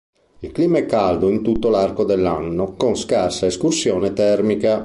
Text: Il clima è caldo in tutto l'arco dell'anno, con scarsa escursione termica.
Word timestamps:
Il 0.39 0.51
clima 0.51 0.79
è 0.79 0.87
caldo 0.87 1.29
in 1.29 1.43
tutto 1.43 1.69
l'arco 1.69 2.03
dell'anno, 2.05 2.73
con 2.73 2.95
scarsa 2.95 3.45
escursione 3.45 4.13
termica. 4.13 4.79